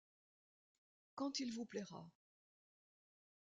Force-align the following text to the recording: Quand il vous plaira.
Quand 1.13 1.39
il 1.39 1.53
vous 1.53 1.65
plaira. 1.65 2.09